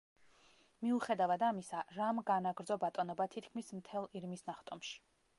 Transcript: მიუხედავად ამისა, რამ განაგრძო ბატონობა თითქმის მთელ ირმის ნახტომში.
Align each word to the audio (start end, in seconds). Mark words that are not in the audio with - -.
მიუხედავად 0.85 1.43
ამისა, 1.49 1.83
რამ 1.97 2.21
განაგრძო 2.29 2.77
ბატონობა 2.83 3.27
თითქმის 3.35 3.69
მთელ 3.81 4.09
ირმის 4.21 4.43
ნახტომში. 4.49 4.97